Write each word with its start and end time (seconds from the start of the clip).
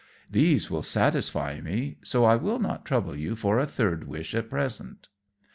These 0.31 0.71
will 0.71 0.81
satisfy 0.81 1.59
me, 1.61 1.97
so 2.03 2.25
I 2.25 2.35
will 2.35 2.57
not 2.57 2.85
trouble 2.85 3.15
you 3.15 3.37
with 3.43 3.45
a 3.45 3.67
third 3.67 4.07
wish 4.07 4.33
at 4.33 4.49
present." 4.49 5.09